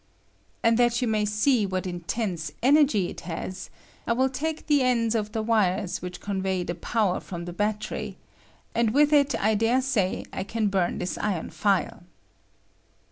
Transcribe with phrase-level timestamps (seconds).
[0.01, 0.03] (^*)
[0.63, 3.69] And that you may see what intense energy it has,
[4.07, 8.17] I will take the ends of the wires which convey the power from the battery,
[8.73, 12.01] and with it I dare say I can burn this iron file.